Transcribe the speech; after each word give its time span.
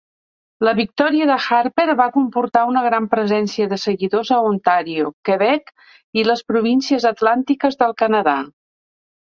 La 0.67 0.71
victòria 0.77 1.27
de 1.31 1.35
Harper 1.47 1.85
va 1.99 2.07
comportar 2.15 2.63
una 2.71 2.83
gran 2.87 3.05
presencia 3.11 3.69
de 3.75 3.79
seguidors 3.83 4.33
a 4.37 4.41
Ontario, 4.53 5.13
Quebec 5.31 5.71
i 6.23 6.27
les 6.31 6.45
Províncies 6.51 7.09
Atlàntiques 7.15 7.81
del 7.85 7.97
Canadà. 8.05 8.37